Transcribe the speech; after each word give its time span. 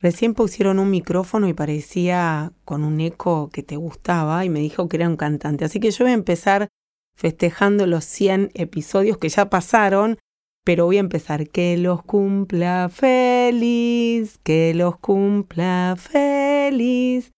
Recién 0.00 0.34
pusieron 0.34 0.78
un 0.78 0.90
micrófono 0.90 1.48
y 1.48 1.54
parecía 1.54 2.52
con 2.64 2.84
un 2.84 3.00
eco 3.00 3.50
que 3.52 3.64
te 3.64 3.74
gustaba 3.74 4.44
y 4.44 4.48
me 4.48 4.60
dijo 4.60 4.88
que 4.88 4.96
era 4.96 5.08
un 5.08 5.16
cantante. 5.16 5.64
Así 5.64 5.80
que 5.80 5.90
yo 5.90 6.04
voy 6.04 6.12
a 6.12 6.14
empezar 6.14 6.68
festejando 7.16 7.84
los 7.88 8.04
100 8.04 8.52
episodios 8.54 9.18
que 9.18 9.28
ya 9.28 9.50
pasaron, 9.50 10.18
pero 10.64 10.84
voy 10.84 10.98
a 10.98 11.00
empezar. 11.00 11.48
Que 11.48 11.76
los 11.76 12.04
cumpla 12.04 12.88
feliz, 12.88 14.38
que 14.44 14.72
los 14.72 14.98
cumpla 14.98 15.96
feliz. 15.98 17.32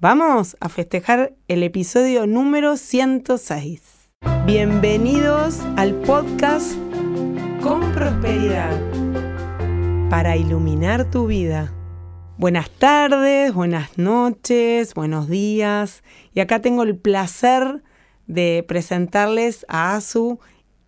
Vamos 0.00 0.56
a 0.60 0.70
festejar 0.70 1.34
el 1.46 1.62
episodio 1.62 2.26
número 2.26 2.78
106. 2.78 4.14
Bienvenidos 4.46 5.60
al 5.76 5.94
podcast 5.94 6.74
Con 7.62 7.92
Prosperidad 7.92 8.80
para 10.08 10.38
iluminar 10.38 11.10
tu 11.10 11.26
vida. 11.26 11.74
Buenas 12.38 12.70
tardes, 12.70 13.52
buenas 13.52 13.98
noches, 13.98 14.94
buenos 14.94 15.28
días. 15.28 16.04
Y 16.34 16.38
acá 16.38 16.60
tengo 16.60 16.84
el 16.84 16.94
placer 16.94 17.82
de 18.28 18.64
presentarles 18.68 19.66
a 19.68 19.96
Azu 19.96 20.38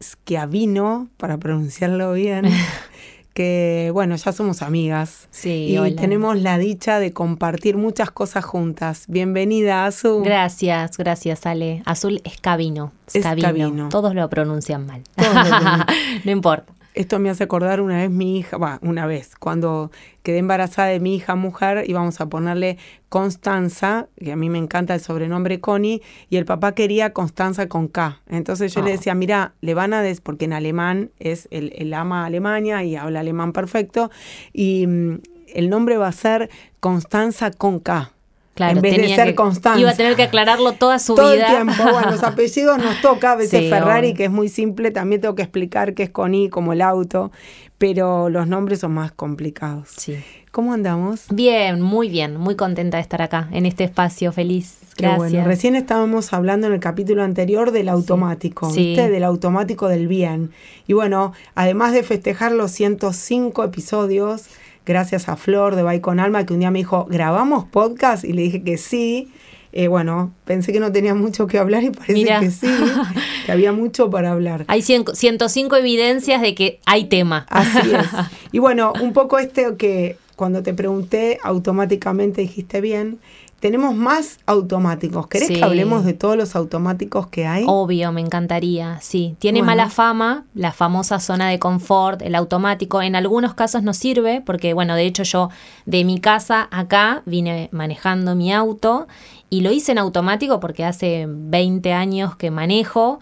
Schiavino, 0.01 1.09
para 1.17 1.39
pronunciarlo 1.39 2.13
bien, 2.13 2.45
que 3.35 3.91
bueno, 3.93 4.15
ya 4.15 4.31
somos 4.31 4.63
amigas. 4.63 5.27
Sí, 5.33 5.77
y 5.77 5.97
tenemos 5.97 6.41
la 6.41 6.57
dicha 6.57 7.01
de 7.01 7.13
compartir 7.13 7.77
muchas 7.77 8.13
cosas 8.13 8.45
juntas. 8.45 9.07
Bienvenida, 9.09 9.87
Azu. 9.87 10.23
Gracias, 10.23 10.97
gracias, 10.99 11.47
Ale. 11.47 11.83
Azul 11.85 12.21
Escabino. 12.23 12.93
Escabino. 13.13 13.89
Todos 13.89 14.15
lo 14.15 14.31
pronuncian 14.31 14.87
mal. 14.87 15.03
no 16.25 16.31
importa. 16.31 16.73
Esto 16.95 17.19
me 17.21 17.31
hace 17.31 17.45
acordar 17.45 17.81
una 17.81 17.99
vez 17.99 18.11
mi 18.11 18.39
hija, 18.39 18.57
va, 18.57 18.81
una 18.83 19.07
vez, 19.07 19.37
cuando 19.37 19.93
quedé 20.23 20.39
embarazada 20.39 20.89
de 20.89 20.99
mi 20.99 21.15
hija 21.15 21.37
mujer, 21.37 21.85
íbamos 21.89 22.21
a 22.21 22.29
ponerle 22.29 22.79
Constanza, 23.09 24.09
que 24.19 24.33
a 24.33 24.37
mí 24.37 24.51
me 24.51 24.59
encanta 24.59 24.95
el 24.95 25.01
sobrenombre 25.01 25.61
Connie, 25.61 26.03
y 26.29 26.37
el 26.37 26.45
papá 26.45 26.73
quería 26.73 27.13
Constanza 27.13 27.69
con 27.69 27.87
K. 27.87 28.21
Entonces 28.29 28.75
yo 28.75 28.83
le 28.83 28.91
ah. 28.91 28.97
decía, 28.97 29.15
mira, 29.15 29.55
le 29.61 29.75
van 29.75 29.95
a 29.95 30.03
des, 30.03 30.21
porque 30.21 30.47
en 30.47 30.53
alemán 30.53 31.11
es 31.21 31.47
el, 31.53 31.73
el 31.77 31.95
ama 31.95 32.27
Alemania 32.27 32.83
y 32.83 32.97
habla 32.97 33.21
alemán 33.21 33.53
perfecto, 33.53 34.11
y 34.53 34.87
mm, 34.87 35.21
el 35.55 35.71
nombre 35.71 35.97
va 35.97 36.09
a 36.09 36.13
ser 36.13 36.51
Constanza 36.81 37.53
con 37.53 37.79
K 37.79 38.13
en 38.57 38.81
vez 38.81 38.97
de 38.97 39.15
ser 39.15 39.35
constante. 39.35 39.81
Iba 39.81 39.91
a 39.91 39.97
tener 39.97 40.17
que 40.17 40.25
aclararlo 40.25 40.73
toda 40.73 40.99
su 40.99 41.15
vida. 41.15 41.23
Todo 41.23 41.33
el 41.33 41.45
tiempo. 41.47 41.83
Bueno, 41.83 42.11
los 42.11 42.23
apellidos 42.25 42.79
nos 42.79 43.01
toca. 43.01 43.33
A 43.33 43.37
veces 43.37 43.69
Ferrari, 43.71 44.15
que 44.15 44.25
es 44.25 44.31
muy 44.31 44.49
simple, 44.49 44.91
también 44.91 45.21
tengo 45.21 45.35
que 45.35 45.43
explicar 45.43 45.95
que 45.95 46.05
es 46.05 46.11
con 46.11 46.35
I, 46.35 46.49
como 46.49 46.73
el 46.73 46.83
auto. 46.83 47.31
Pero 47.79 48.29
los 48.29 48.47
nombres 48.47 48.81
son 48.81 48.93
más 48.93 49.13
complicados. 49.13 49.89
Sí. 49.97 50.19
¿Cómo 50.51 50.75
andamos? 50.75 51.27
Bien, 51.31 51.81
muy 51.81 52.11
bien. 52.11 52.37
Muy 52.37 52.57
contenta 52.57 52.99
de 52.99 53.03
estar 53.03 53.23
acá, 53.23 53.49
en 53.53 53.65
este 53.65 53.85
espacio. 53.85 54.33
Feliz. 54.33 54.79
Gracias. 54.99 55.17
bueno. 55.17 55.45
Recién 55.45 55.77
estábamos 55.77 56.33
hablando 56.33 56.67
en 56.67 56.75
el 56.75 56.81
capítulo 56.81 57.23
anterior 57.23 57.71
del 57.71 57.89
automático, 57.89 58.71
¿viste? 58.71 59.09
Del 59.09 59.25
automático 59.25 59.89
del 59.89 60.09
bien. 60.09 60.51
Y 60.87 60.93
bueno, 60.93 61.33
además 61.55 61.93
de 61.93 62.03
festejar 62.03 62.53
los 62.53 62.71
105 62.73 63.65
episodios 63.65 64.47
gracias 64.87 65.29
a 65.29 65.37
Flor 65.37 65.77
de 65.77 65.83
Bay 65.83 66.01
con 66.01 66.21
Alma, 66.21 66.45
que 66.47 66.53
un 66.53 66.61
día 66.61 66.71
me 66.71 66.81
dijo, 66.81 67.07
¿grabamos 67.09 67.65
podcast? 67.65 68.25
Y 68.25 68.33
le 68.33 68.43
dije 68.43 68.63
que 68.63 68.79
sí. 68.79 69.29
Eh, 69.73 69.87
bueno, 69.87 70.35
pensé 70.45 70.73
que 70.73 70.81
no 70.81 70.91
tenía 70.91 71.15
mucho 71.15 71.47
que 71.47 71.59
hablar 71.59 71.85
y 71.85 71.91
parece 71.91 72.25
que 72.41 72.51
sí, 72.51 72.67
que 73.47 73.53
había 73.53 73.73
mucho 73.73 74.11
para 74.11 74.33
hablar. 74.33 74.65
Hay 74.67 74.83
105 74.83 75.77
evidencias 75.77 76.43
de 76.43 76.55
que 76.57 76.81
hay 76.87 77.05
tema. 77.05 77.47
Así 77.49 77.91
es. 77.93 78.07
Y 78.53 78.59
bueno, 78.59 78.93
un 79.01 79.13
poco 79.13 79.39
este 79.39 79.77
que 79.77 80.17
cuando 80.35 80.65
te 80.65 80.75
pregunté 80.75 81.39
automáticamente 81.45 82.41
dijiste 82.41 82.81
bien, 82.81 83.21
tenemos 83.61 83.95
más 83.95 84.39
automáticos. 84.47 85.27
¿Querés 85.29 85.51
que 85.51 85.63
hablemos 85.63 86.05
de 86.05 86.15
todos 86.15 86.37
los 86.37 86.57
automáticos 86.57 87.27
que 87.29 87.47
hay? 87.47 87.65
Obvio, 87.69 88.11
me 88.11 88.23
encantaría, 88.23 88.99
sí. 89.03 89.37
Tiene 89.39 89.63
mala 89.63 89.91
fama, 89.91 90.45
la 90.55 90.73
famosa 90.73 91.21
zona 91.21 91.49
de 91.51 91.59
confort, 91.59 92.23
el 92.23 92.35
automático. 92.35 93.03
En 93.03 93.15
algunos 93.15 93.55
casos 93.55 93.83
no 93.83 93.93
sirve, 93.93 94.43
porque, 94.45 94.73
bueno, 94.73 94.95
de 94.95 95.05
hecho 95.05 95.25
yo 95.25 95.51
de 95.85 96.05
mi 96.05 96.19
casa 96.21 96.69
acá 96.71 97.23
vine 97.27 97.69
manejando 97.71 98.35
mi 98.35 98.53
auto 98.53 99.07
y 99.51 99.61
lo 99.63 99.73
hice 99.73 99.93
en 99.93 99.99
automático 99.99 100.61
porque 100.61 100.85
hace 100.85 101.27
20 101.29 101.93
años 101.93 102.37
que 102.37 102.51
manejo. 102.51 103.19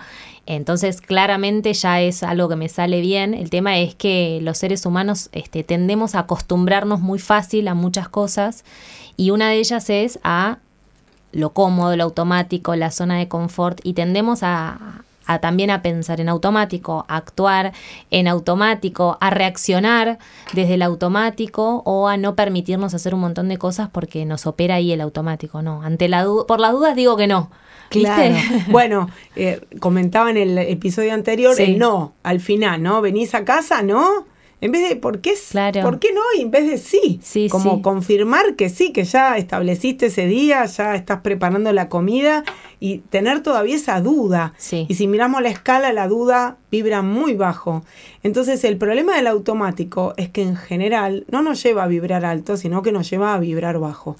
Entonces, 0.47 1.01
claramente 1.01 1.73
ya 1.73 2.01
es 2.01 2.23
algo 2.23 2.49
que 2.49 2.57
me 2.57 2.69
sale 2.69 3.01
bien. 3.01 3.35
El 3.35 3.51
tema 3.51 3.79
es 3.79 3.95
que 3.95 4.39
los 4.43 4.59
seres 4.59 4.87
humanos 4.87 5.31
este, 5.33 5.65
tendemos 5.65 6.15
a 6.15 6.21
acostumbrarnos 6.21 7.01
muy 7.01 7.19
fácil 7.19 7.67
a 7.69 7.75
muchas 7.75 8.09
cosas 8.09 8.65
y 9.17 9.31
una 9.31 9.49
de 9.49 9.57
ellas 9.57 9.91
es 9.91 10.19
a 10.23 10.59
lo 11.33 11.51
cómodo, 11.51 11.97
lo 11.97 12.05
automático, 12.05 12.77
la 12.77 12.91
zona 12.91 13.19
de 13.19 13.29
confort 13.29 13.81
y 13.83 13.95
tendemos 13.95 14.43
a, 14.43 15.03
también 15.41 15.71
a 15.71 15.83
pensar 15.83 16.21
en 16.21 16.29
automático, 16.29 17.05
a 17.09 17.17
actuar 17.17 17.73
en 18.11 18.29
automático, 18.29 19.19
a 19.21 19.31
reaccionar 19.31 20.19
desde 20.55 20.75
el 20.75 20.83
automático 20.83 21.83
o 21.85 22.09
a 22.09 22.17
no 22.17 22.35
permitirnos 22.35 22.95
hacer 22.95 23.15
un 23.15 23.21
montón 23.21 23.49
de 23.49 23.59
cosas 23.59 23.89
porque 23.91 24.25
nos 24.25 24.47
opera 24.47 24.77
ahí 24.77 24.93
el 24.93 25.03
automático, 25.03 25.61
no. 25.61 25.83
Ante 25.83 26.09
la 26.09 26.27
por 26.47 26.61
las 26.61 26.73
dudas 26.73 26.97
digo 26.97 27.17
que 27.17 27.27
no. 27.27 27.51
Claro. 27.91 28.35
bueno, 28.69 29.11
eh, 29.37 29.61
comentaba 29.81 30.31
en 30.31 30.37
el 30.37 30.59
episodio 30.59 31.15
anterior 31.15 31.59
el 31.59 31.79
no, 31.79 32.15
al 32.23 32.41
final, 32.41 32.83
¿no? 32.83 33.01
Venís 33.01 33.35
a 33.35 33.45
casa, 33.45 33.83
¿no? 33.83 34.27
En 34.61 34.73
vez 34.73 34.89
de, 34.89 34.97
¿por 34.97 35.21
qué, 35.21 35.35
¿por 35.83 36.01
qué 36.01 36.13
no? 36.13 36.21
Y 36.37 36.43
en 36.43 36.51
vez 36.51 36.69
de 36.69 36.79
sí. 36.79 37.21
sí 37.23 37.49
como 37.49 37.81
confirmar 37.81 38.57
que 38.57 38.69
sí, 38.69 38.93
que 38.93 39.05
ya 39.05 39.37
estableciste 39.37 40.07
ese 40.07 40.27
día, 40.27 40.65
ya 40.65 40.97
estás 40.97 41.21
preparando 41.21 41.73
la 41.73 41.89
comida 41.89 42.43
y 42.81 42.99
tener 42.99 43.41
todavía 43.43 43.77
esa 43.77 44.01
duda. 44.01 44.55
Y 44.71 44.95
si 44.95 45.07
miramos 45.07 45.43
la 45.43 45.51
escala, 45.51 45.93
la 45.93 46.09
duda 46.09 46.57
vibra 46.71 47.03
muy 47.03 47.35
bajo. 47.35 47.85
Entonces, 48.25 48.65
el 48.65 48.79
problema 48.79 49.17
del 49.17 49.29
automático 49.29 50.15
es 50.17 50.29
que 50.29 50.43
en 50.43 50.57
general 50.57 51.25
no 51.31 51.43
nos 51.43 51.63
lleva 51.63 51.85
a 51.85 51.87
vibrar 51.87 52.25
alto, 52.25 52.57
sino 52.57 52.83
que 52.83 52.91
nos 52.91 53.09
lleva 53.09 53.35
a 53.35 53.39
vibrar 53.39 53.79
bajo. 53.79 54.17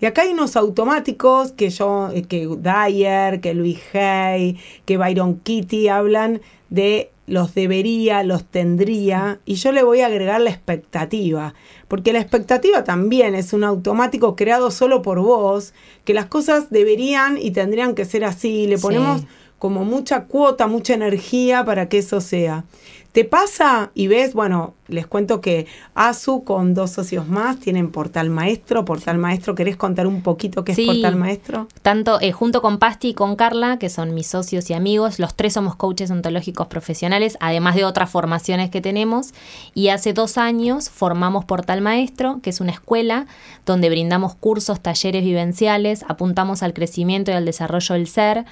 Y 0.00 0.06
acá 0.06 0.22
hay 0.22 0.28
unos 0.30 0.56
automáticos 0.56 1.52
que 1.52 1.70
yo, 1.70 2.10
eh, 2.12 2.22
que 2.22 2.46
Dyer, 2.46 3.40
que 3.40 3.54
Luis 3.54 3.80
Hay, 3.92 4.58
que 4.84 4.96
Byron 4.96 5.40
Kitty 5.40 5.88
hablan 5.88 6.40
de 6.68 7.10
los 7.30 7.54
debería, 7.54 8.24
los 8.24 8.44
tendría, 8.44 9.38
y 9.46 9.54
yo 9.54 9.70
le 9.70 9.84
voy 9.84 10.00
a 10.00 10.06
agregar 10.06 10.40
la 10.40 10.50
expectativa, 10.50 11.54
porque 11.86 12.12
la 12.12 12.20
expectativa 12.20 12.82
también 12.82 13.36
es 13.36 13.52
un 13.52 13.62
automático 13.62 14.34
creado 14.34 14.72
solo 14.72 15.00
por 15.00 15.20
vos, 15.20 15.72
que 16.04 16.12
las 16.12 16.26
cosas 16.26 16.70
deberían 16.70 17.38
y 17.38 17.52
tendrían 17.52 17.94
que 17.94 18.04
ser 18.04 18.24
así, 18.24 18.66
le 18.66 18.78
ponemos 18.78 19.22
como 19.60 19.84
mucha 19.84 20.24
cuota, 20.24 20.66
mucha 20.66 20.94
energía 20.94 21.64
para 21.64 21.88
que 21.88 21.98
eso 21.98 22.20
sea. 22.20 22.64
¿Te 23.12 23.24
pasa 23.24 23.90
y 23.94 24.06
ves, 24.06 24.34
bueno, 24.34 24.74
les 24.86 25.04
cuento 25.04 25.40
que 25.40 25.66
ASU 25.94 26.44
con 26.44 26.74
dos 26.74 26.92
socios 26.92 27.26
más 27.26 27.58
tienen 27.58 27.90
Portal 27.90 28.30
Maestro. 28.30 28.84
Portal 28.84 29.18
Maestro, 29.18 29.56
¿querés 29.56 29.76
contar 29.76 30.06
un 30.06 30.22
poquito 30.22 30.62
qué 30.62 30.72
es 30.72 30.80
Portal 30.80 31.16
Maestro? 31.16 31.66
Tanto 31.82 32.20
eh, 32.20 32.30
junto 32.30 32.62
con 32.62 32.78
Pasti 32.78 33.08
y 33.08 33.14
con 33.14 33.34
Carla, 33.34 33.80
que 33.80 33.90
son 33.90 34.14
mis 34.14 34.28
socios 34.28 34.70
y 34.70 34.74
amigos, 34.74 35.18
los 35.18 35.34
tres 35.34 35.54
somos 35.54 35.74
coaches 35.74 36.10
ontológicos 36.12 36.68
profesionales, 36.68 37.36
además 37.40 37.74
de 37.74 37.84
otras 37.84 38.10
formaciones 38.10 38.70
que 38.70 38.80
tenemos. 38.80 39.34
Y 39.74 39.88
hace 39.88 40.12
dos 40.12 40.38
años 40.38 40.88
formamos 40.88 41.44
Portal 41.44 41.80
Maestro, 41.80 42.38
que 42.42 42.50
es 42.50 42.60
una 42.60 42.70
escuela 42.70 43.26
donde 43.66 43.90
brindamos 43.90 44.36
cursos, 44.36 44.80
talleres 44.80 45.24
vivenciales, 45.24 46.04
apuntamos 46.06 46.62
al 46.62 46.74
crecimiento 46.74 47.32
y 47.32 47.34
al 47.34 47.44
desarrollo 47.44 47.96
del 47.96 48.06
ser, 48.06 48.44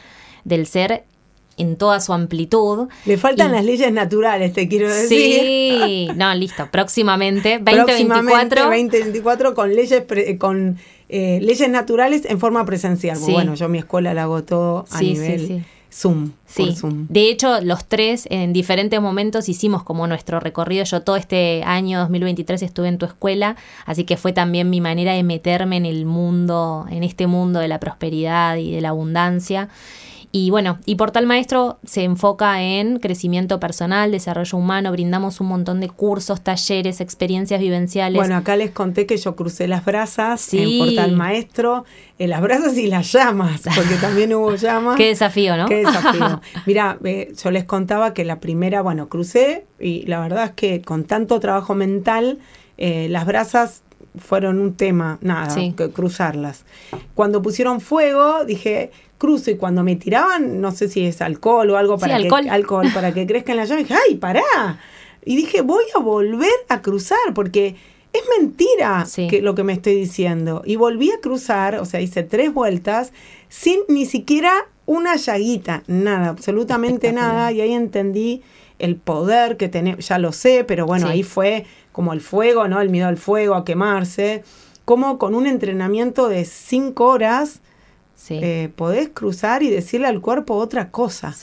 del 0.44 0.66
ser 0.66 1.04
en 1.58 1.76
toda 1.76 2.00
su 2.00 2.12
amplitud. 2.12 2.88
Le 3.04 3.18
faltan 3.18 3.52
las 3.52 3.64
leyes 3.64 3.92
naturales, 3.92 4.52
te 4.52 4.68
quiero 4.68 4.88
decir. 4.88 5.40
Sí, 5.40 6.08
no, 6.16 6.34
listo. 6.34 6.68
Próximamente, 6.70 7.58
2024. 7.58 8.64
2024 8.64 9.54
con 9.54 9.74
leyes, 9.74 10.04
con 10.38 10.78
eh, 11.08 11.38
leyes 11.42 11.68
naturales 11.68 12.24
en 12.24 12.38
forma 12.38 12.64
presencial. 12.64 13.18
Bueno, 13.18 13.54
yo 13.54 13.68
mi 13.68 13.78
escuela 13.78 14.14
la 14.14 14.24
hago 14.24 14.44
todo 14.44 14.84
a 14.90 15.00
nivel 15.00 15.64
Zoom. 15.90 16.32
Sí, 16.46 16.74
de 17.08 17.30
hecho, 17.30 17.60
los 17.62 17.86
tres 17.86 18.26
en 18.30 18.52
diferentes 18.52 19.00
momentos 19.00 19.48
hicimos 19.48 19.82
como 19.82 20.06
nuestro 20.06 20.38
recorrido. 20.38 20.84
Yo 20.84 21.02
todo 21.02 21.16
este 21.16 21.62
año 21.64 21.98
2023 22.00 22.62
estuve 22.62 22.88
en 22.88 22.98
tu 22.98 23.06
escuela, 23.06 23.56
así 23.86 24.04
que 24.04 24.16
fue 24.16 24.32
también 24.32 24.68
mi 24.68 24.80
manera 24.80 25.14
de 25.14 25.22
meterme 25.22 25.78
en 25.78 25.86
el 25.86 26.04
mundo, 26.04 26.86
en 26.90 27.04
este 27.04 27.26
mundo 27.26 27.60
de 27.60 27.68
la 27.68 27.80
prosperidad 27.80 28.56
y 28.56 28.72
de 28.72 28.80
la 28.80 28.90
abundancia. 28.90 29.68
Y 30.30 30.50
bueno, 30.50 30.78
y 30.84 30.96
Portal 30.96 31.26
Maestro 31.26 31.78
se 31.84 32.04
enfoca 32.04 32.62
en 32.62 32.98
crecimiento 32.98 33.58
personal, 33.58 34.10
desarrollo 34.10 34.58
humano, 34.58 34.92
brindamos 34.92 35.40
un 35.40 35.46
montón 35.46 35.80
de 35.80 35.88
cursos, 35.88 36.42
talleres, 36.42 37.00
experiencias 37.00 37.60
vivenciales. 37.60 38.16
Bueno, 38.16 38.36
acá 38.36 38.54
les 38.56 38.70
conté 38.70 39.06
que 39.06 39.16
yo 39.16 39.34
crucé 39.34 39.68
las 39.68 39.86
brasas 39.86 40.52
en 40.52 40.78
Portal 40.78 41.12
Maestro, 41.12 41.86
en 42.18 42.28
las 42.28 42.42
brasas 42.42 42.76
y 42.76 42.88
las 42.88 43.10
llamas, 43.10 43.62
porque 43.74 43.94
también 44.00 44.34
hubo 44.34 44.54
llamas. 44.54 44.96
Qué 44.96 45.06
desafío, 45.06 45.56
¿no? 45.56 45.66
Qué 45.66 45.76
desafío. 45.76 46.42
Mira, 46.66 46.98
yo 47.02 47.50
les 47.50 47.64
contaba 47.64 48.12
que 48.12 48.24
la 48.24 48.38
primera, 48.38 48.82
bueno, 48.82 49.08
crucé 49.08 49.64
y 49.80 50.04
la 50.06 50.20
verdad 50.20 50.44
es 50.44 50.52
que 50.52 50.82
con 50.82 51.04
tanto 51.04 51.40
trabajo 51.40 51.74
mental, 51.74 52.38
eh, 52.76 53.08
las 53.08 53.24
brasas 53.24 53.82
fueron 54.18 54.60
un 54.60 54.74
tema, 54.74 55.18
nada, 55.20 55.54
que 55.54 55.90
cruzarlas. 55.90 56.64
Cuando 57.14 57.42
pusieron 57.42 57.80
fuego, 57.80 58.44
dije, 58.44 58.90
cruzo 59.18 59.50
y 59.50 59.56
cuando 59.56 59.82
me 59.82 59.96
tiraban, 59.96 60.60
no 60.60 60.72
sé 60.72 60.88
si 60.88 61.04
es 61.04 61.20
alcohol 61.20 61.68
o 61.70 61.76
algo 61.76 61.98
para, 61.98 62.18
que, 62.18 62.28
alcohol. 62.48 62.86
para 62.94 63.12
que 63.12 63.26
crezca 63.26 63.52
en 63.52 63.58
la 63.58 63.64
llave, 63.64 63.82
dije, 63.82 63.94
¡ay, 64.08 64.14
pará! 64.16 64.78
Y 65.24 65.36
dije, 65.36 65.60
voy 65.60 65.84
a 65.94 65.98
volver 65.98 66.54
a 66.68 66.80
cruzar 66.80 67.34
porque 67.34 67.76
es 68.12 68.22
mentira 68.38 69.04
que 69.28 69.42
lo 69.42 69.54
que 69.54 69.64
me 69.64 69.72
estoy 69.72 69.94
diciendo. 69.94 70.62
Y 70.64 70.76
volví 70.76 71.10
a 71.10 71.20
cruzar, 71.20 71.76
o 71.76 71.84
sea, 71.84 72.00
hice 72.00 72.22
tres 72.22 72.54
vueltas 72.54 73.12
sin 73.48 73.80
ni 73.88 74.06
siquiera 74.06 74.66
una 74.86 75.16
llaguita, 75.16 75.82
nada, 75.86 76.28
absolutamente 76.28 77.12
nada. 77.12 77.52
Y 77.52 77.60
ahí 77.60 77.72
entendí 77.72 78.42
el 78.78 78.96
poder 78.96 79.56
que 79.56 79.68
tenemos, 79.68 80.06
ya 80.08 80.18
lo 80.18 80.32
sé, 80.32 80.64
pero 80.64 80.86
bueno, 80.86 81.08
ahí 81.08 81.22
fue 81.22 81.66
como 81.92 82.12
el 82.12 82.20
fuego, 82.20 82.68
¿no? 82.68 82.80
El 82.80 82.88
miedo 82.90 83.08
al 83.08 83.18
fuego, 83.18 83.54
a 83.54 83.64
quemarse. 83.64 84.44
Como 84.84 85.18
con 85.18 85.34
un 85.34 85.46
entrenamiento 85.46 86.28
de 86.28 86.44
cinco 86.46 87.06
horas 87.06 87.60
eh, 88.30 88.70
podés 88.74 89.08
cruzar 89.08 89.62
y 89.62 89.70
decirle 89.70 90.06
al 90.06 90.20
cuerpo 90.20 90.54
otra 90.54 90.90
cosa. 90.90 91.34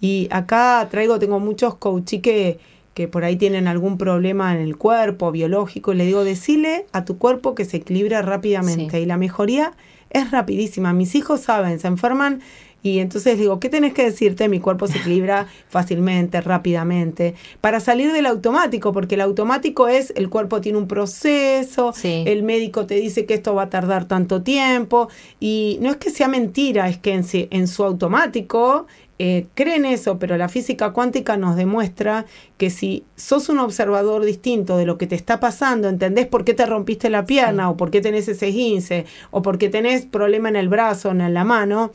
Y 0.00 0.28
acá 0.30 0.86
traigo, 0.90 1.18
tengo 1.18 1.40
muchos 1.40 1.74
coaches 1.74 2.22
que, 2.22 2.58
que 2.94 3.08
por 3.08 3.24
ahí 3.24 3.36
tienen 3.36 3.66
algún 3.66 3.98
problema 3.98 4.54
en 4.54 4.60
el 4.60 4.76
cuerpo 4.76 5.32
biológico, 5.32 5.92
y 5.92 5.96
le 5.96 6.04
digo, 6.06 6.24
decile 6.24 6.86
a 6.92 7.04
tu 7.04 7.18
cuerpo 7.18 7.54
que 7.54 7.64
se 7.64 7.78
equilibra 7.78 8.22
rápidamente. 8.22 9.00
Y 9.00 9.06
la 9.06 9.16
mejoría 9.16 9.72
es 10.10 10.30
rapidísima. 10.30 10.92
Mis 10.92 11.14
hijos 11.14 11.40
saben, 11.40 11.78
se 11.80 11.88
enferman 11.88 12.40
y 12.88 13.00
entonces 13.00 13.38
digo, 13.38 13.60
¿qué 13.60 13.68
tenés 13.68 13.92
que 13.92 14.04
decirte? 14.04 14.48
Mi 14.48 14.60
cuerpo 14.60 14.86
se 14.86 14.98
equilibra 14.98 15.46
fácilmente, 15.68 16.40
rápidamente, 16.40 17.34
para 17.60 17.80
salir 17.80 18.12
del 18.12 18.26
automático, 18.26 18.92
porque 18.92 19.16
el 19.16 19.20
automático 19.20 19.88
es, 19.88 20.12
el 20.16 20.28
cuerpo 20.30 20.60
tiene 20.60 20.78
un 20.78 20.88
proceso, 20.88 21.92
el 22.02 22.42
médico 22.42 22.86
te 22.86 22.94
dice 22.94 23.26
que 23.26 23.34
esto 23.34 23.54
va 23.54 23.64
a 23.64 23.70
tardar 23.70 24.06
tanto 24.06 24.42
tiempo, 24.42 25.08
y 25.40 25.78
no 25.80 25.90
es 25.90 25.96
que 25.96 26.10
sea 26.10 26.28
mentira, 26.28 26.88
es 26.88 26.98
que 26.98 27.12
en, 27.12 27.24
en 27.32 27.68
su 27.68 27.84
automático 27.84 28.86
eh, 29.20 29.48
creen 29.54 29.84
eso, 29.84 30.20
pero 30.20 30.36
la 30.36 30.48
física 30.48 30.92
cuántica 30.92 31.36
nos 31.36 31.56
demuestra 31.56 32.24
que 32.56 32.70
si 32.70 33.04
sos 33.16 33.48
un 33.48 33.58
observador 33.58 34.24
distinto 34.24 34.76
de 34.76 34.86
lo 34.86 34.96
que 34.96 35.08
te 35.08 35.16
está 35.16 35.40
pasando, 35.40 35.88
entendés 35.88 36.26
por 36.26 36.44
qué 36.44 36.54
te 36.54 36.66
rompiste 36.66 37.10
la 37.10 37.24
pierna, 37.24 37.68
o 37.68 37.76
por 37.76 37.90
qué 37.90 38.00
tenés 38.00 38.28
ese 38.28 38.48
esguince, 38.48 39.06
o 39.32 39.42
por 39.42 39.58
qué 39.58 39.68
tenés 39.68 40.06
problema 40.06 40.48
en 40.48 40.56
el 40.56 40.68
brazo, 40.68 41.08
o 41.08 41.12
en 41.12 41.34
la 41.34 41.44
mano, 41.44 41.90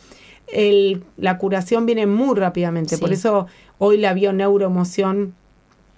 el, 0.48 1.04
la 1.18 1.38
curación 1.38 1.86
viene 1.86 2.06
muy 2.06 2.36
rápidamente. 2.36 2.98
Por 2.98 3.14
eso 3.14 3.48
hoy 3.78 3.98
la 3.98 4.14
bioneuroemoción 4.14 5.34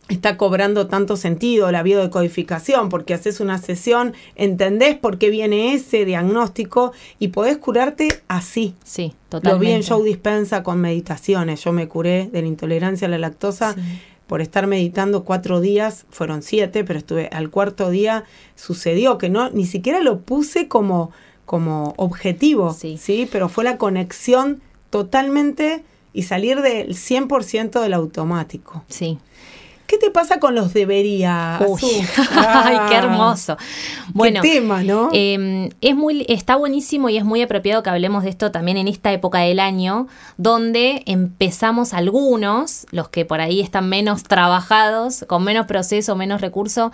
está 0.07 0.37
cobrando 0.37 0.87
tanto 0.87 1.17
sentido, 1.17 1.71
la 1.71 1.81
biodecodificación, 1.81 2.89
porque 2.89 3.13
haces 3.13 3.39
una 3.39 3.57
sesión, 3.57 4.13
entendés 4.35 4.95
por 4.95 5.17
qué 5.17 5.29
viene 5.29 5.73
ese 5.73 6.05
diagnóstico 6.05 6.91
y 7.17 7.29
podés 7.29 7.57
curarte 7.57 8.21
así. 8.27 8.75
Sí, 8.83 9.13
totalmente. 9.29 9.49
Lo 9.53 9.59
vi 9.59 9.75
en 9.75 9.83
Show 9.83 10.03
Dispensa 10.03 10.63
con 10.63 10.79
meditaciones. 10.79 11.63
Yo 11.63 11.71
me 11.71 11.87
curé 11.87 12.29
de 12.31 12.41
la 12.41 12.47
intolerancia 12.47 13.07
a 13.07 13.11
la 13.11 13.17
lactosa. 13.17 13.75
Por 14.27 14.41
estar 14.41 14.65
meditando 14.65 15.23
cuatro 15.23 15.61
días, 15.61 16.07
fueron 16.09 16.41
siete, 16.41 16.83
pero 16.83 16.97
estuve 16.97 17.29
al 17.31 17.51
cuarto 17.51 17.91
día, 17.91 18.23
sucedió 18.55 19.19
que 19.19 19.29
no, 19.29 19.51
ni 19.51 19.67
siquiera 19.67 20.01
lo 20.01 20.21
puse 20.21 20.67
como, 20.67 21.11
como 21.45 21.93
objetivo, 21.97 22.73
sí. 22.73 22.97
sí, 22.97 23.27
pero 23.31 23.49
fue 23.49 23.63
la 23.63 23.77
conexión 23.77 24.61
totalmente 24.89 25.83
y 26.13 26.23
salir 26.23 26.61
del 26.61 26.95
100% 26.95 27.81
del 27.81 27.93
automático. 27.93 28.83
Sí. 28.87 29.19
¿Qué 29.87 29.97
te 29.99 30.09
pasa 30.09 30.39
con 30.39 30.55
los 30.55 30.73
debería? 30.73 31.59
Ay, 32.35 32.77
qué 32.89 32.95
hermoso. 32.95 33.57
Bueno, 34.13 34.41
qué 34.41 34.53
tema, 34.53 34.83
¿no? 34.83 35.09
Em, 35.13 35.69
es 35.81 35.95
muy, 35.95 36.25
está 36.27 36.55
buenísimo 36.55 37.09
y 37.09 37.17
es 37.17 37.25
muy 37.25 37.41
apropiado 37.41 37.83
que 37.83 37.91
hablemos 37.91 38.23
de 38.23 38.29
esto 38.29 38.51
también 38.51 38.77
en 38.77 38.87
esta 38.87 39.11
época 39.13 39.39
del 39.39 39.59
año, 39.59 40.07
donde 40.37 41.03
empezamos 41.05 41.93
algunos, 41.93 42.87
los 42.91 43.09
que 43.09 43.25
por 43.25 43.41
ahí 43.41 43.61
están 43.61 43.87
menos 43.87 44.23
trabajados, 44.23 45.23
con 45.27 45.43
menos 45.43 45.67
proceso, 45.67 46.15
menos 46.15 46.41
recurso, 46.41 46.91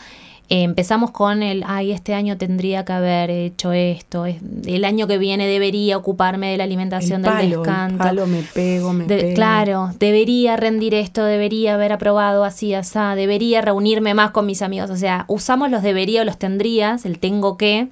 empezamos 0.51 1.11
con 1.11 1.43
el, 1.43 1.63
ay, 1.65 1.91
este 1.91 2.13
año 2.13 2.37
tendría 2.37 2.83
que 2.83 2.91
haber 2.91 3.29
hecho 3.29 3.71
esto, 3.71 4.25
el 4.25 4.83
año 4.83 5.07
que 5.07 5.17
viene 5.17 5.47
debería 5.47 5.95
ocuparme 5.95 6.51
de 6.51 6.57
la 6.57 6.65
alimentación 6.65 7.21
del 7.21 7.51
descanso. 7.51 7.95
El 7.95 7.97
palo 7.97 8.27
me 8.27 8.43
pego, 8.43 8.91
me 8.91 9.05
pego. 9.05 9.33
Claro, 9.33 9.91
debería 9.97 10.57
rendir 10.57 10.93
esto, 10.93 11.23
debería 11.23 11.75
haber 11.75 11.93
aprobado 11.93 12.43
así, 12.43 12.73
así, 12.73 12.99
debería 13.15 13.61
reunirme 13.61 14.13
más 14.13 14.31
con 14.31 14.45
mis 14.45 14.61
amigos. 14.61 14.89
O 14.89 14.97
sea, 14.97 15.23
usamos 15.29 15.71
los 15.71 15.83
debería 15.83 16.21
o 16.21 16.25
los 16.25 16.37
tendrías, 16.37 17.05
el 17.05 17.19
tengo 17.19 17.55
que. 17.55 17.87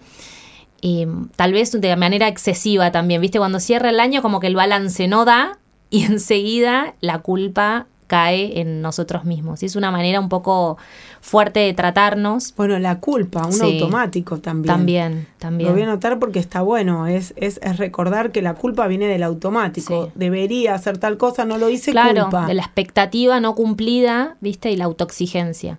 tal 1.37 1.53
vez 1.53 1.79
de 1.79 1.95
manera 1.95 2.27
excesiva 2.27 2.91
también, 2.91 3.21
¿viste? 3.21 3.37
Cuando 3.37 3.61
cierra 3.61 3.89
el 3.89 4.01
año 4.01 4.21
como 4.21 4.41
que 4.41 4.47
el 4.47 4.55
balance 4.55 5.07
no 5.07 5.23
da 5.23 5.59
y 5.89 6.03
enseguida 6.05 6.95
la 6.99 7.19
culpa 7.19 7.87
cae 8.09 8.59
en 8.59 8.81
nosotros 8.81 9.23
mismos. 9.23 9.61
Y 9.61 9.67
es 9.67 9.75
una 9.75 9.91
manera 9.91 10.19
un 10.19 10.29
poco 10.29 10.77
fuerte 11.21 11.59
de 11.59 11.73
tratarnos. 11.73 12.55
Bueno, 12.57 12.79
la 12.79 12.99
culpa, 12.99 13.45
un 13.45 13.61
automático 13.61 14.39
también. 14.39 14.75
También, 14.75 15.27
también. 15.37 15.69
Lo 15.69 15.75
voy 15.75 15.83
a 15.83 15.85
notar 15.85 16.17
porque 16.17 16.39
está 16.39 16.61
bueno, 16.61 17.05
es, 17.05 17.35
es, 17.37 17.59
recordar 17.77 18.31
que 18.31 18.41
la 18.41 18.55
culpa 18.55 18.87
viene 18.87 19.05
del 19.05 19.21
automático. 19.21 20.11
Debería 20.15 20.73
hacer 20.73 20.97
tal 20.97 21.17
cosa, 21.17 21.45
no 21.45 21.59
lo 21.59 21.69
hice 21.69 21.91
claro, 21.91 22.29
de 22.47 22.53
la 22.55 22.63
expectativa 22.63 23.39
no 23.39 23.53
cumplida, 23.53 24.37
¿viste? 24.41 24.71
Y 24.71 24.75
la 24.75 24.85
autoexigencia. 24.85 25.77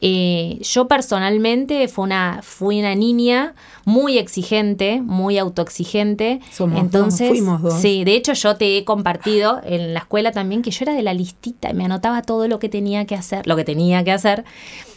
Eh, 0.00 0.58
yo 0.62 0.88
personalmente 0.88 1.88
fue 1.88 2.04
una, 2.04 2.40
fui 2.42 2.80
una 2.80 2.94
niña 2.94 3.54
muy 3.84 4.18
exigente, 4.18 5.00
muy 5.00 5.38
autoexigente. 5.38 6.40
Somos 6.50 6.80
Entonces, 6.80 7.28
fuimos 7.28 7.62
dos. 7.62 7.80
sí, 7.80 8.04
de 8.04 8.14
hecho 8.14 8.32
yo 8.32 8.56
te 8.56 8.76
he 8.76 8.84
compartido 8.84 9.60
en 9.64 9.94
la 9.94 10.00
escuela 10.00 10.32
también 10.32 10.62
que 10.62 10.70
yo 10.70 10.82
era 10.82 10.94
de 10.94 11.02
la 11.02 11.14
listita 11.14 11.70
y 11.70 11.74
me 11.74 11.84
anotaba 11.84 12.22
todo 12.22 12.48
lo 12.48 12.58
que 12.58 12.68
tenía 12.68 13.06
que 13.06 13.14
hacer, 13.14 13.46
lo 13.46 13.56
que 13.56 13.64
tenía 13.64 14.04
que 14.04 14.12
hacer 14.12 14.44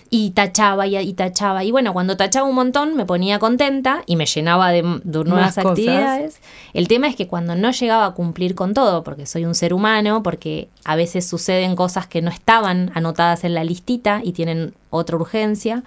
y 0.09 0.31
tachaba 0.31 0.88
y, 0.88 1.13
tachaba. 1.13 1.63
Y 1.63 1.71
bueno, 1.71 1.94
cuando 1.94 2.17
tachaba 2.17 2.47
un 2.47 2.56
montón 2.56 2.95
me 2.95 3.06
ponía 3.06 3.38
contenta 3.39 4.03
y 4.06 4.15
me 4.15 4.25
llenaba 4.25 4.71
de, 4.71 4.81
nuevas 4.81 5.57
actividades. 5.57 6.41
El 6.73 6.88
tema 6.88 7.07
es 7.07 7.15
que 7.15 7.27
cuando 7.27 7.56
no 7.56 7.71
llegaba 7.71 8.06
a 8.06 8.11
cumplir 8.11 8.56
con 8.56 8.73
todo, 8.73 9.03
porque 9.03 9.25
soy 9.25 9.45
un 9.45 9.56
ser 9.56 9.73
humano, 9.73 10.23
porque 10.23 10.69
a 10.83 10.95
veces 10.95 11.27
suceden 11.27 11.75
cosas 11.75 12.07
que 12.07 12.21
no 12.21 12.29
estaban 12.31 12.91
anotadas 12.95 13.44
en 13.44 13.53
la 13.53 13.63
listita 13.63 14.21
y 14.23 14.31
tienen 14.31 14.73
otra 14.89 15.15
urgencia, 15.15 15.83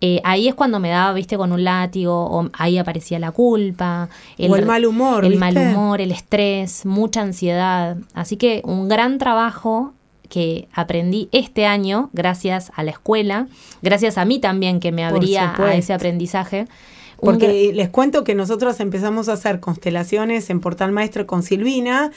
eh, 0.00 0.20
ahí 0.24 0.46
es 0.46 0.54
cuando 0.54 0.78
me 0.78 0.90
daba, 0.90 1.12
viste, 1.14 1.38
con 1.38 1.52
un 1.52 1.64
látigo, 1.64 2.26
o 2.26 2.50
ahí 2.52 2.76
aparecía 2.76 3.18
la 3.18 3.30
culpa, 3.30 4.10
el, 4.36 4.50
o 4.50 4.56
el 4.56 4.66
mal 4.66 4.84
humor. 4.84 5.24
El 5.24 5.38
mal 5.38 5.56
humor, 5.56 6.00
el 6.00 6.12
estrés, 6.12 6.84
mucha 6.84 7.22
ansiedad. 7.22 7.96
Así 8.12 8.36
que 8.36 8.60
un 8.64 8.88
gran 8.88 9.18
trabajo 9.18 9.94
que 10.28 10.68
aprendí 10.72 11.28
este 11.32 11.66
año 11.66 12.10
gracias 12.12 12.72
a 12.74 12.82
la 12.82 12.90
escuela, 12.90 13.46
gracias 13.82 14.18
a 14.18 14.24
mí 14.24 14.38
también 14.38 14.80
que 14.80 14.92
me 14.92 15.04
abría 15.04 15.54
a 15.56 15.74
ese 15.74 15.92
aprendizaje. 15.92 16.66
Porque 17.18 17.72
les 17.72 17.88
cuento 17.88 18.24
que 18.24 18.34
nosotros 18.34 18.78
empezamos 18.80 19.28
a 19.28 19.34
hacer 19.34 19.60
constelaciones 19.60 20.50
en 20.50 20.60
Portal 20.60 20.92
Maestro 20.92 21.26
con 21.26 21.42
Silvina. 21.42 22.12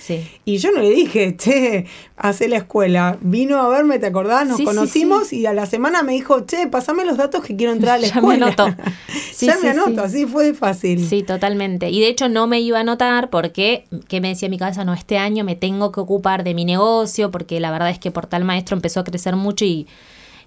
Y 0.45 0.57
yo 0.57 0.71
no 0.71 0.81
le 0.81 0.89
dije, 0.89 1.35
che, 1.37 1.85
hace 2.17 2.47
la 2.47 2.57
escuela. 2.57 3.17
Vino 3.21 3.59
a 3.59 3.69
verme, 3.69 3.99
¿te 3.99 4.07
acordás? 4.07 4.47
Nos 4.47 4.61
conocimos 4.61 5.31
y 5.31 5.45
a 5.45 5.53
la 5.53 5.65
semana 5.65 6.03
me 6.03 6.13
dijo, 6.13 6.41
che, 6.41 6.67
pasame 6.67 7.05
los 7.05 7.17
datos 7.17 7.43
que 7.43 7.55
quiero 7.55 7.71
entrar 7.71 7.95
a 7.95 7.97
la 7.99 8.07
escuela. 8.07 8.49
ya 8.57 8.63
me 8.65 8.67
anoto. 8.67 8.83
ya 9.39 9.57
me 9.61 9.69
anoto, 9.69 10.01
así 10.03 10.25
fue 10.25 10.53
fácil. 10.53 11.07
Sí, 11.07 11.23
totalmente. 11.23 11.89
Y 11.89 12.01
de 12.01 12.09
hecho 12.09 12.27
no 12.29 12.47
me 12.47 12.59
iba 12.59 12.77
a 12.77 12.81
anotar 12.81 13.29
porque, 13.29 13.85
que 14.07 14.21
me 14.21 14.29
decía 14.29 14.49
mi 14.49 14.57
cabeza, 14.57 14.83
no, 14.83 14.93
este 14.93 15.17
año 15.17 15.43
me 15.43 15.55
tengo 15.55 15.91
que 15.91 15.99
ocupar 15.99 16.43
de 16.43 16.53
mi 16.53 16.65
negocio 16.65 17.31
porque 17.31 17.59
la 17.59 17.71
verdad 17.71 17.89
es 17.89 17.99
que 17.99 18.11
Portal 18.11 18.43
Maestro 18.43 18.75
empezó 18.75 18.99
a 18.99 19.03
crecer 19.03 19.35
mucho 19.35 19.65
y 19.65 19.87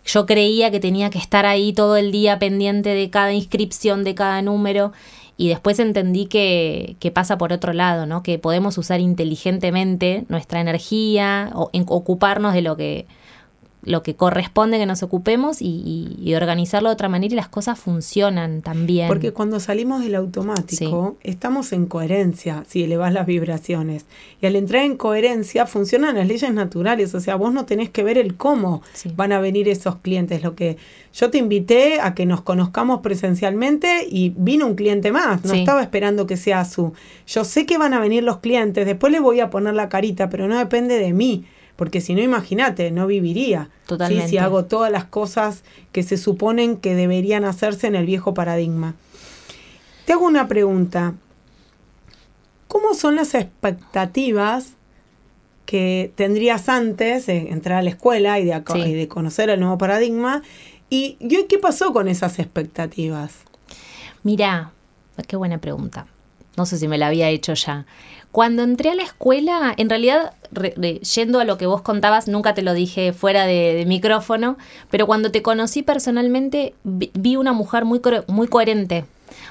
yo 0.04 0.26
creía 0.26 0.70
que 0.70 0.80
tenía 0.80 1.10
que 1.10 1.18
estar 1.18 1.46
ahí 1.46 1.72
todo 1.72 1.96
el 1.96 2.12
día 2.12 2.38
pendiente 2.38 2.90
de 2.90 3.10
cada 3.10 3.32
inscripción, 3.32 4.04
de 4.04 4.14
cada 4.14 4.42
número. 4.42 4.92
Y 5.36 5.48
después 5.48 5.78
entendí 5.78 6.26
que, 6.26 6.96
que 7.00 7.10
pasa 7.10 7.38
por 7.38 7.52
otro 7.52 7.72
lado, 7.72 8.06
¿no? 8.06 8.22
Que 8.22 8.38
podemos 8.38 8.78
usar 8.78 9.00
inteligentemente 9.00 10.24
nuestra 10.28 10.60
energía 10.60 11.50
o 11.54 11.70
ocuparnos 11.86 12.52
de 12.54 12.62
lo 12.62 12.76
que, 12.76 13.06
lo 13.84 14.02
que 14.02 14.14
corresponde 14.14 14.78
que 14.78 14.86
nos 14.86 15.02
ocupemos 15.02 15.58
y, 15.60 16.32
organizarlo 16.34 16.88
de 16.88 16.94
otra 16.94 17.08
manera 17.08 17.34
y 17.34 17.36
las 17.36 17.48
cosas 17.48 17.78
funcionan 17.78 18.62
también. 18.62 19.08
Porque 19.08 19.32
cuando 19.32 19.60
salimos 19.60 20.02
del 20.02 20.14
automático 20.14 21.18
estamos 21.22 21.72
en 21.72 21.86
coherencia 21.86 22.64
si 22.66 22.84
elevas 22.84 23.12
las 23.12 23.26
vibraciones. 23.26 24.06
Y 24.40 24.46
al 24.46 24.56
entrar 24.56 24.84
en 24.84 24.96
coherencia 24.96 25.66
funcionan 25.66 26.16
las 26.16 26.26
leyes 26.26 26.52
naturales. 26.52 27.14
O 27.14 27.20
sea, 27.20 27.34
vos 27.34 27.52
no 27.52 27.66
tenés 27.66 27.90
que 27.90 28.02
ver 28.02 28.18
el 28.18 28.36
cómo 28.36 28.82
van 29.14 29.32
a 29.32 29.40
venir 29.40 29.68
esos 29.68 29.96
clientes. 29.96 30.42
Lo 30.42 30.54
que 30.54 30.78
yo 31.12 31.30
te 31.30 31.38
invité 31.38 32.00
a 32.00 32.14
que 32.14 32.24
nos 32.24 32.40
conozcamos 32.40 33.00
presencialmente 33.00 34.06
y 34.08 34.32
vino 34.36 34.66
un 34.66 34.74
cliente 34.74 35.12
más. 35.12 35.44
No 35.44 35.52
estaba 35.52 35.82
esperando 35.82 36.26
que 36.26 36.36
sea 36.36 36.64
su. 36.64 36.92
Yo 37.26 37.44
sé 37.44 37.66
que 37.66 37.78
van 37.78 37.92
a 37.92 38.00
venir 38.00 38.22
los 38.22 38.38
clientes, 38.38 38.86
después 38.86 39.12
les 39.12 39.20
voy 39.20 39.40
a 39.40 39.50
poner 39.50 39.74
la 39.74 39.88
carita, 39.88 40.30
pero 40.30 40.48
no 40.48 40.56
depende 40.56 40.98
de 40.98 41.12
mí 41.12 41.44
porque 41.82 42.00
si 42.00 42.14
no, 42.14 42.22
imagínate, 42.22 42.92
no 42.92 43.08
viviría. 43.08 43.68
Totalmente. 43.88 44.28
Si 44.28 44.38
hago 44.38 44.66
todas 44.66 44.92
las 44.92 45.04
cosas 45.04 45.64
que 45.90 46.04
se 46.04 46.16
suponen 46.16 46.76
que 46.76 46.94
deberían 46.94 47.44
hacerse 47.44 47.88
en 47.88 47.96
el 47.96 48.06
viejo 48.06 48.34
paradigma. 48.34 48.94
Te 50.04 50.12
hago 50.12 50.24
una 50.24 50.46
pregunta. 50.46 51.14
¿Cómo 52.68 52.94
son 52.94 53.16
las 53.16 53.34
expectativas 53.34 54.74
que 55.66 56.12
tendrías 56.14 56.68
antes 56.68 57.26
de 57.26 57.50
entrar 57.50 57.78
a 57.78 57.82
la 57.82 57.90
escuela 57.90 58.38
y 58.38 58.44
de, 58.44 58.62
y 58.76 58.92
de 58.94 59.08
conocer 59.08 59.50
el 59.50 59.58
nuevo 59.58 59.76
paradigma? 59.76 60.42
¿Y 60.88 61.16
qué 61.48 61.58
pasó 61.58 61.92
con 61.92 62.06
esas 62.06 62.38
expectativas? 62.38 63.38
Mira, 64.22 64.70
qué 65.26 65.34
buena 65.34 65.58
pregunta. 65.58 66.06
No 66.56 66.64
sé 66.64 66.78
si 66.78 66.86
me 66.86 66.96
la 66.96 67.08
había 67.08 67.28
hecho 67.28 67.54
ya. 67.54 67.86
Cuando 68.32 68.62
entré 68.62 68.90
a 68.90 68.94
la 68.94 69.02
escuela, 69.02 69.74
en 69.76 69.90
realidad, 69.90 70.32
yendo 71.14 71.38
a 71.38 71.44
lo 71.44 71.58
que 71.58 71.66
vos 71.66 71.82
contabas, 71.82 72.28
nunca 72.28 72.54
te 72.54 72.62
lo 72.62 72.72
dije 72.72 73.12
fuera 73.12 73.46
de, 73.46 73.84
micrófono, 73.86 74.56
pero 74.90 75.06
cuando 75.06 75.30
te 75.30 75.42
conocí 75.42 75.82
personalmente, 75.82 76.74
vi, 76.82 77.36
una 77.36 77.52
mujer 77.52 77.84
muy, 77.84 78.00
muy 78.28 78.48
coherente, 78.48 79.04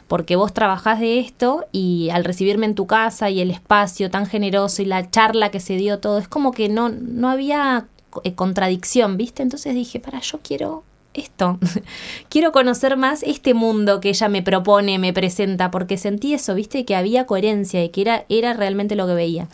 porque 0.07 0.35
vos 0.35 0.51
trabajás 0.51 1.00
de 1.00 1.19
esto 1.19 1.65
y 1.71 2.09
al 2.09 2.23
recibirme 2.23 2.65
en 2.65 2.73
tu 2.73 2.88
casa 2.88 3.29
y 3.29 3.39
el 3.39 3.51
espacio 3.51 4.09
tan 4.09 4.25
generoso 4.25 4.81
y 4.81 4.85
la 4.85 5.11
charla 5.11 5.51
que 5.51 5.59
se 5.59 5.75
dio 5.75 6.00
todo, 6.00 6.17
es 6.17 6.27
como 6.27 6.51
que 6.51 6.67
no, 6.67 6.89
no 6.89 7.29
había 7.29 7.85
eh, 8.23 8.33
contradicción, 8.33 9.15
¿viste? 9.15 9.43
Entonces 9.43 9.75
dije, 9.75 10.00
para, 10.00 10.21
yo 10.21 10.39
quiero 10.41 10.83
esto. 11.13 11.60
Quiero 12.30 12.51
conocer 12.51 12.98
más 12.98 13.24
este 13.24 13.53
mundo 13.53 14.00
que 14.00 14.10
ella 14.10 14.30
me 14.30 14.41
propone, 14.41 15.00
me 15.00 15.13
presenta, 15.13 15.72
porque 15.72 15.98
sentí 15.98 16.34
eso, 16.34 16.56
viste, 16.56 16.86
que 16.86 16.96
había 16.96 17.25
coherencia 17.25 17.84
y 17.84 17.89
que 17.89 18.01
era, 18.01 18.25
era 18.30 18.53
realmente 18.53 18.96
lo 18.96 19.08
que 19.08 19.13
veía. 19.13 19.48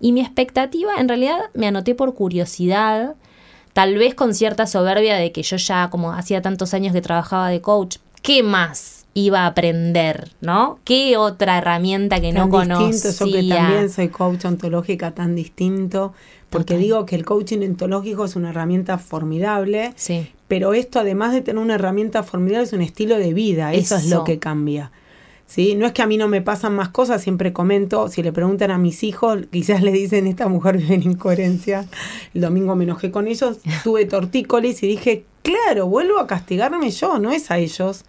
Y 0.00 0.12
mi 0.12 0.20
expectativa, 0.20 0.92
en 0.98 1.08
realidad, 1.08 1.38
me 1.54 1.66
anoté 1.66 1.94
por 1.94 2.14
curiosidad, 2.14 3.14
tal 3.72 3.96
vez 3.96 4.14
con 4.14 4.34
cierta 4.34 4.66
soberbia 4.66 5.16
de 5.16 5.32
que 5.32 5.42
yo 5.42 5.56
ya, 5.56 5.90
como 5.90 6.12
hacía 6.12 6.42
tantos 6.42 6.74
años 6.74 6.92
que 6.92 7.02
trabajaba 7.02 7.48
de 7.48 7.60
coach, 7.60 7.96
¿qué 8.22 8.42
más 8.42 9.06
iba 9.14 9.40
a 9.40 9.46
aprender? 9.46 10.32
¿No? 10.40 10.78
¿Qué 10.84 11.16
otra 11.16 11.58
herramienta 11.58 12.20
que 12.20 12.32
no 12.32 12.48
conocía? 12.48 13.12
Yo 13.12 13.26
que 13.26 13.48
también 13.48 13.90
soy 13.90 14.08
coach 14.08 14.44
ontológica 14.44 15.14
tan 15.14 15.34
distinto, 15.34 16.12
porque 16.56 16.78
digo 16.78 17.06
que 17.06 17.16
el 17.16 17.24
coaching 17.24 17.58
ontológico 17.60 18.24
es 18.24 18.36
una 18.36 18.50
herramienta 18.50 18.98
formidable, 18.98 19.92
sí 19.96 20.28
pero 20.48 20.74
esto 20.74 21.00
además 21.00 21.32
de 21.32 21.40
tener 21.40 21.60
una 21.60 21.74
herramienta 21.74 22.22
formidable 22.22 22.64
es 22.64 22.72
un 22.72 22.82
estilo 22.82 23.18
de 23.18 23.34
vida, 23.34 23.72
eso, 23.72 23.96
es 23.96 24.08
lo 24.08 24.24
que 24.24 24.38
cambia. 24.38 24.92
¿Sí? 25.46 25.76
No 25.76 25.86
es 25.86 25.92
que 25.92 26.02
a 26.02 26.08
mí 26.08 26.16
no 26.16 26.26
me 26.26 26.42
pasan 26.42 26.74
más 26.74 26.88
cosas, 26.88 27.22
siempre 27.22 27.52
comento, 27.52 28.08
si 28.08 28.20
le 28.20 28.32
preguntan 28.32 28.72
a 28.72 28.78
mis 28.78 29.04
hijos, 29.04 29.38
quizás 29.52 29.82
le 29.82 29.92
dicen, 29.92 30.26
esta 30.26 30.48
mujer 30.48 30.76
vive 30.76 30.94
en 30.94 31.02
incoherencia, 31.04 31.86
el 32.34 32.40
domingo 32.40 32.74
me 32.74 32.84
enojé 32.84 33.10
con 33.10 33.28
ellos, 33.28 33.58
tuve 33.84 34.06
tortícolis 34.06 34.82
y 34.82 34.88
dije, 34.88 35.24
claro, 35.42 35.86
vuelvo 35.86 36.18
a 36.18 36.26
castigarme 36.26 36.90
yo, 36.90 37.18
no 37.18 37.30
es 37.30 37.50
a 37.50 37.58
ellos. 37.58 38.04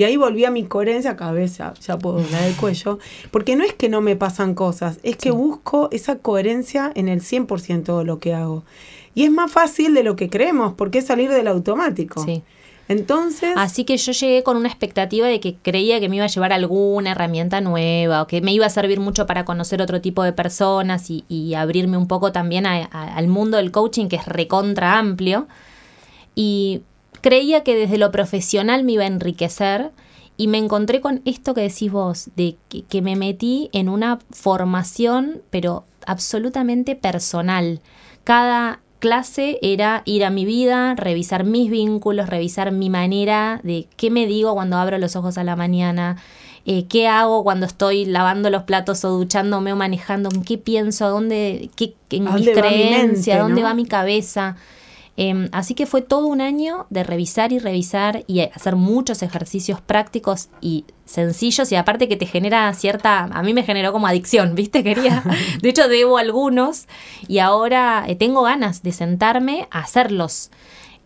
Y 0.00 0.04
ahí 0.04 0.16
volví 0.16 0.46
a 0.46 0.50
mi 0.50 0.64
coherencia, 0.64 1.12
vez 1.12 1.58
ya, 1.58 1.74
puedo 1.98 2.22
dar 2.22 2.44
el 2.44 2.56
cuello, 2.56 2.98
porque 3.30 3.54
no 3.54 3.64
es 3.64 3.74
que 3.74 3.90
no 3.90 4.00
me 4.00 4.16
pasan 4.16 4.54
cosas, 4.54 4.98
es 5.02 5.16
que 5.16 5.30
busco 5.30 5.90
esa 5.92 6.16
coherencia 6.16 6.90
en 6.94 7.06
el 7.06 7.20
100% 7.20 7.98
de 7.98 8.04
lo 8.06 8.18
que 8.18 8.32
hago. 8.32 8.64
Y 9.14 9.24
es 9.24 9.30
más 9.30 9.52
fácil 9.52 9.92
de 9.92 10.02
lo 10.02 10.16
que 10.16 10.30
creemos, 10.30 10.72
porque 10.72 11.00
es 11.00 11.06
salir 11.06 11.28
del 11.28 11.48
automático. 11.48 12.24
Sí. 12.24 12.42
Entonces. 12.88 13.52
Así 13.56 13.84
que 13.84 13.98
yo 13.98 14.12
llegué 14.12 14.42
con 14.42 14.56
una 14.56 14.68
expectativa 14.68 15.28
de 15.28 15.38
que 15.38 15.56
creía 15.56 16.00
que 16.00 16.08
me 16.08 16.16
iba 16.16 16.24
a 16.24 16.28
llevar 16.28 16.54
alguna 16.54 17.10
herramienta 17.10 17.60
nueva 17.60 18.22
o 18.22 18.26
que 18.26 18.40
me 18.40 18.54
iba 18.54 18.64
a 18.64 18.70
servir 18.70 19.00
mucho 19.00 19.26
para 19.26 19.44
conocer 19.44 19.82
otro 19.82 20.00
tipo 20.00 20.22
de 20.22 20.32
personas 20.32 21.10
y, 21.10 21.54
abrirme 21.54 21.98
un 21.98 22.08
poco 22.08 22.32
también 22.32 22.64
al 22.64 23.28
mundo 23.28 23.58
del 23.58 23.70
coaching, 23.70 24.06
que 24.06 24.16
es 24.16 24.24
recontra 24.24 24.98
amplio. 24.98 25.46
Y 26.34 26.84
creía 27.20 27.62
que 27.62 27.76
desde 27.76 27.98
lo 27.98 28.10
profesional 28.10 28.84
me 28.84 28.92
iba 28.92 29.04
a 29.04 29.08
enriquecer. 29.08 29.90
Y 30.36 30.46
me 30.46 30.56
encontré 30.56 31.02
con 31.02 31.20
esto 31.26 31.52
que 31.52 31.60
decís 31.60 31.92
vos, 31.92 32.30
de 32.34 32.56
que, 32.70 32.80
que 32.82 33.02
me 33.02 33.14
metí 33.14 33.68
en 33.74 33.90
una 33.90 34.20
formación, 34.30 35.42
pero 35.50 35.84
absolutamente 36.06 36.96
personal. 36.96 37.80
Cada 38.24 38.80
clase 39.00 39.58
era 39.62 40.02
ir 40.04 40.24
a 40.24 40.30
mi 40.30 40.44
vida, 40.44 40.94
revisar 40.94 41.44
mis 41.44 41.70
vínculos, 41.70 42.28
revisar 42.28 42.70
mi 42.70 42.88
manera 42.90 43.60
de 43.64 43.88
qué 43.96 44.10
me 44.10 44.26
digo 44.26 44.54
cuando 44.54 44.76
abro 44.76 44.98
los 44.98 45.16
ojos 45.16 45.38
a 45.38 45.44
la 45.44 45.56
mañana, 45.56 46.16
eh, 46.66 46.86
qué 46.86 47.08
hago 47.08 47.42
cuando 47.42 47.66
estoy 47.66 48.04
lavando 48.04 48.50
los 48.50 48.62
platos 48.64 49.04
o 49.04 49.10
duchándome 49.10 49.72
o 49.72 49.76
manejando, 49.76 50.28
en 50.32 50.44
qué 50.44 50.58
pienso, 50.58 51.08
dónde, 51.08 51.70
qué, 51.74 51.94
en 52.10 52.32
mis 52.34 52.50
creencias, 52.50 53.40
dónde 53.40 53.62
va 53.62 53.74
mi 53.74 53.86
cabeza. 53.86 54.56
Em, 55.22 55.50
así 55.52 55.74
que 55.74 55.84
fue 55.84 56.00
todo 56.00 56.28
un 56.28 56.40
año 56.40 56.86
de 56.88 57.04
revisar 57.04 57.52
y 57.52 57.58
revisar 57.58 58.24
y 58.26 58.40
hacer 58.40 58.74
muchos 58.74 59.22
ejercicios 59.22 59.78
prácticos 59.82 60.48
y 60.62 60.86
sencillos 61.04 61.70
y 61.72 61.74
aparte 61.74 62.08
que 62.08 62.16
te 62.16 62.24
genera 62.24 62.72
cierta, 62.72 63.24
a 63.24 63.42
mí 63.42 63.52
me 63.52 63.62
generó 63.62 63.92
como 63.92 64.06
adicción, 64.06 64.54
¿viste? 64.54 64.82
Quería, 64.82 65.22
de 65.60 65.68
hecho 65.68 65.88
debo 65.88 66.16
algunos 66.16 66.86
y 67.28 67.36
ahora 67.36 68.02
eh, 68.08 68.16
tengo 68.16 68.44
ganas 68.44 68.82
de 68.82 68.92
sentarme 68.92 69.68
a 69.70 69.80
hacerlos 69.80 70.50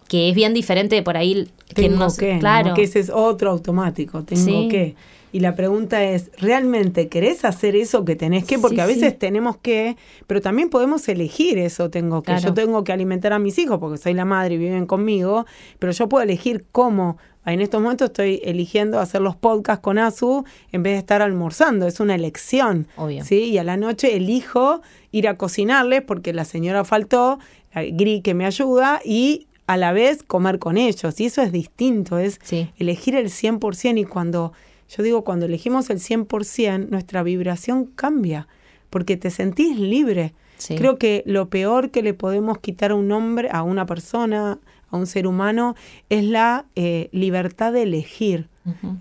que 0.06 0.28
es 0.28 0.34
bien 0.36 0.54
diferente 0.54 0.94
de 0.94 1.02
por 1.02 1.16
ahí 1.16 1.48
que 1.74 1.88
no 1.88 2.06
que, 2.14 2.38
claro. 2.38 2.74
Que 2.74 2.84
ese 2.84 3.00
es 3.00 3.10
otro 3.10 3.50
automático 3.50 4.22
tengo 4.22 4.68
que 4.68 4.94
y 5.34 5.40
la 5.40 5.56
pregunta 5.56 6.04
es, 6.04 6.30
¿realmente 6.38 7.08
querés 7.08 7.44
hacer 7.44 7.74
eso 7.74 8.04
que 8.04 8.14
tenés 8.14 8.44
que? 8.44 8.56
Porque 8.56 8.80
a 8.80 8.86
veces 8.86 9.18
tenemos 9.18 9.56
que, 9.56 9.96
pero 10.28 10.40
también 10.40 10.70
podemos 10.70 11.08
elegir 11.08 11.58
eso 11.58 11.90
tengo 11.90 12.22
que. 12.22 12.38
Yo 12.38 12.54
tengo 12.54 12.84
que 12.84 12.92
alimentar 12.92 13.32
a 13.32 13.40
mis 13.40 13.58
hijos 13.58 13.80
porque 13.80 13.98
soy 13.98 14.14
la 14.14 14.24
madre 14.24 14.54
y 14.54 14.58
viven 14.58 14.86
conmigo, 14.86 15.44
pero 15.80 15.90
yo 15.90 16.08
puedo 16.08 16.22
elegir 16.22 16.66
cómo. 16.70 17.18
En 17.46 17.60
estos 17.60 17.82
momentos 17.82 18.10
estoy 18.10 18.42
eligiendo 18.44 19.00
hacer 19.00 19.22
los 19.22 19.34
podcasts 19.34 19.82
con 19.82 19.98
Azu 19.98 20.44
en 20.70 20.84
vez 20.84 20.92
de 20.92 20.98
estar 21.00 21.20
almorzando. 21.20 21.88
Es 21.88 21.98
una 21.98 22.14
elección. 22.14 22.86
Obvio. 22.94 23.24
¿sí? 23.24 23.46
Y 23.46 23.58
a 23.58 23.64
la 23.64 23.76
noche 23.76 24.14
elijo 24.14 24.82
ir 25.10 25.26
a 25.26 25.36
cocinarles 25.36 26.02
porque 26.02 26.32
la 26.32 26.44
señora 26.44 26.84
faltó, 26.84 27.40
Gri 27.74 28.20
que 28.20 28.34
me 28.34 28.46
ayuda, 28.46 29.00
y 29.04 29.48
a 29.66 29.76
la 29.76 29.92
vez 29.92 30.22
comer 30.22 30.60
con 30.60 30.76
ellos. 30.76 31.18
Y 31.18 31.24
eso 31.24 31.42
es 31.42 31.50
distinto, 31.50 32.18
es 32.18 32.38
elegir 32.78 33.16
el 33.16 33.30
100% 33.30 33.98
y 33.98 34.04
cuando 34.04 34.52
yo 34.96 35.02
digo, 35.02 35.24
cuando 35.24 35.46
elegimos 35.46 35.90
el 35.90 35.98
100%, 35.98 36.88
nuestra 36.88 37.22
vibración 37.22 37.86
cambia, 37.86 38.46
porque 38.90 39.16
te 39.16 39.30
sentís 39.30 39.78
libre. 39.78 40.34
Creo 40.68 40.98
que 40.98 41.22
lo 41.26 41.50
peor 41.50 41.90
que 41.90 42.02
le 42.02 42.14
podemos 42.14 42.58
quitar 42.58 42.92
a 42.92 42.94
un 42.94 43.10
hombre, 43.10 43.48
a 43.50 43.62
una 43.62 43.86
persona, 43.86 44.60
a 44.88 44.96
un 44.96 45.06
ser 45.06 45.26
humano, 45.26 45.74
es 46.08 46.24
la 46.24 46.66
eh, 46.76 47.08
libertad 47.12 47.72
de 47.72 47.82
elegir. 47.82 48.48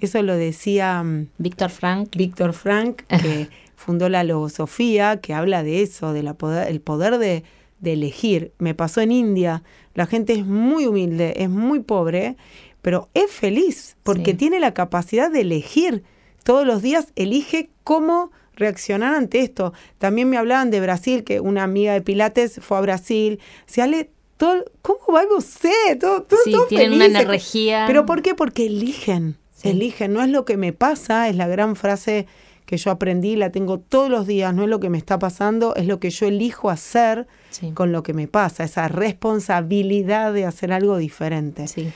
Eso 0.01 0.21
lo 0.23 0.35
decía 0.35 1.01
mm, 1.01 1.27
Víctor 1.37 1.69
Frank. 1.69 2.15
Víctor 2.17 2.53
Frank, 2.53 3.03
que 3.03 3.47
fundó 3.75 4.09
la 4.09 4.23
logosofía, 4.25 5.21
que 5.21 5.33
habla 5.33 5.63
de 5.63 5.83
eso, 5.83 6.11
del 6.11 6.33
poder, 6.35 6.69
el 6.69 6.81
poder 6.81 7.17
de, 7.17 7.43
de 7.79 7.93
elegir. 7.93 8.51
Me 8.57 8.73
pasó 8.73 8.99
en 8.99 9.11
India, 9.11 9.63
la 9.93 10.05
gente 10.05 10.33
es 10.33 10.45
muy 10.45 10.85
humilde, 10.85 11.33
es 11.37 11.49
muy 11.49 11.79
pobre, 11.79 12.35
pero 12.83 13.09
es 13.13 13.31
feliz 13.31 13.95
porque 14.03 14.33
tiene 14.33 14.59
la 14.59 14.73
capacidad 14.73 15.31
de 15.31 15.41
elegir. 15.41 16.03
Todos 16.43 16.67
los 16.67 16.81
días 16.81 17.07
elige 17.15 17.69
cómo 17.85 18.29
reaccionar 18.55 19.15
ante 19.15 19.39
esto. 19.39 19.71
También 19.99 20.29
me 20.29 20.37
hablaban 20.37 20.69
de 20.69 20.81
Brasil, 20.81 21.23
que 21.23 21.39
una 21.39 21.63
amiga 21.63 21.93
de 21.93 22.01
Pilates 22.01 22.59
fue 22.61 22.77
a 22.77 22.81
Brasil. 22.81 23.39
Se 23.65 23.81
ale 23.81 24.11
todo, 24.35 24.65
¿cómo 24.81 24.99
va 25.15 25.23
usted? 25.35 25.97
Todo, 25.97 26.23
todo, 26.23 26.39
sí, 26.43 26.53
tienen 26.67 26.91
una 26.91 27.05
energía. 27.05 27.85
¿Pero 27.87 28.05
por 28.05 28.21
qué? 28.21 28.35
Porque 28.35 28.65
eligen. 28.65 29.37
Eligen. 29.63 30.11
No 30.11 30.21
es 30.21 30.29
lo 30.29 30.43
que 30.43 30.57
me 30.57 30.73
pasa, 30.73 31.29
es 31.29 31.37
la 31.37 31.47
gran 31.47 31.77
frase 31.77 32.27
que 32.65 32.75
yo 32.75 32.91
aprendí, 32.91 33.37
la 33.37 33.49
tengo 33.49 33.79
todos 33.79 34.09
los 34.09 34.27
días, 34.27 34.53
no 34.53 34.63
es 34.63 34.69
lo 34.69 34.81
que 34.81 34.89
me 34.89 34.97
está 34.97 35.19
pasando, 35.19 35.73
es 35.75 35.87
lo 35.87 36.01
que 36.01 36.09
yo 36.09 36.27
elijo 36.27 36.69
hacer 36.69 37.27
con 37.75 37.93
lo 37.93 38.03
que 38.03 38.13
me 38.13 38.27
pasa, 38.27 38.65
esa 38.65 38.89
responsabilidad 38.89 40.33
de 40.33 40.45
hacer 40.45 40.73
algo 40.73 40.97
diferente. 40.97 41.67
Sí. 41.67 41.93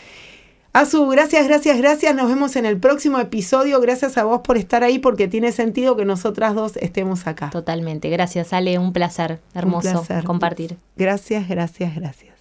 Azu, 0.73 1.07
gracias, 1.07 1.47
gracias, 1.47 1.77
gracias. 1.77 2.15
Nos 2.15 2.27
vemos 2.27 2.55
en 2.55 2.65
el 2.65 2.79
próximo 2.79 3.19
episodio. 3.19 3.79
Gracias 3.81 4.17
a 4.17 4.23
vos 4.23 4.41
por 4.41 4.57
estar 4.57 4.83
ahí 4.83 4.99
porque 4.99 5.27
tiene 5.27 5.51
sentido 5.51 5.95
que 5.95 6.05
nosotras 6.05 6.53
dos 6.55 6.77
estemos 6.77 7.25
acá. 7.27 7.49
Totalmente. 7.49 8.09
Gracias, 8.09 8.53
Ale. 8.53 8.77
Un 8.77 8.93
placer. 8.93 9.39
Hermoso 9.53 10.05
compartir. 10.25 10.77
Gracias, 10.95 11.47
gracias, 11.47 11.95
gracias. 11.95 12.35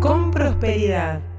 Con 0.00 0.30
prosperidad. 0.30 1.31